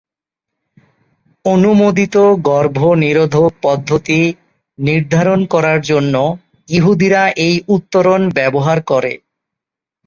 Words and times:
অনুমোদিত 1.45 2.15
গর্ভনিরোধক 2.47 3.51
পদ্ধতি 3.61 4.19
নির্ধারণ 4.79 5.39
করার 5.53 5.79
জন্য 5.89 6.15
ইহুদীরা 6.69 7.23
এই 7.45 7.55
উত্তরণ 7.75 8.21
ব্যবহার 8.37 8.77
করে। 8.87 9.13